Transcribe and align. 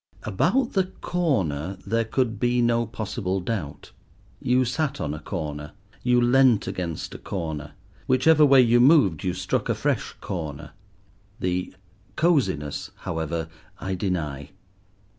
About 0.23 0.73
the 0.73 0.85
"corner" 0.85 1.77
there 1.85 2.05
could 2.05 2.39
be 2.39 2.59
no 2.59 2.87
possible 2.87 3.39
doubt. 3.39 3.91
You 4.41 4.65
sat 4.65 4.99
on 4.99 5.13
a 5.13 5.19
corner, 5.19 5.73
you 6.01 6.19
leant 6.19 6.65
against 6.65 7.13
a 7.13 7.19
corner; 7.19 7.73
whichever 8.07 8.43
way 8.43 8.61
you 8.61 8.79
moved 8.79 9.23
you 9.23 9.35
struck 9.35 9.69
a 9.69 9.75
fresh 9.75 10.13
corner. 10.19 10.71
The 11.39 11.75
"cosiness," 12.15 12.89
however, 12.95 13.47
I 13.77 13.93
deny. 13.93 14.49